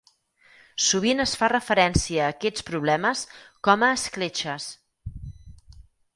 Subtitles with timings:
[0.85, 3.23] Sovint es fa referència a aquests problemes
[3.69, 4.69] com a "escletxes".